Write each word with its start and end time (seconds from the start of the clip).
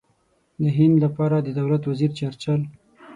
د 0.61 0.63
هند 0.77 0.95
لپاره 1.05 1.35
د 1.41 1.47
دولت 1.59 1.81
وزیر 1.91 2.11
چرچل. 2.19 2.61